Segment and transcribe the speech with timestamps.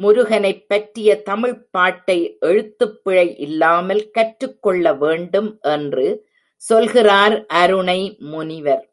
[0.00, 2.36] முருகனைப் பற்றிய தமிழ்ப் பாட்டை
[2.40, 6.28] எழுத்துப் பிழை இல்லாமல் கற்றுக் கொள்ள வேண்டும் என்று
[6.62, 8.16] சொல்கிறார் அருணை
[8.18, 8.84] முனிவர்.